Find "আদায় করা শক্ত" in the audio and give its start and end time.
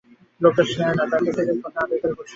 1.83-2.17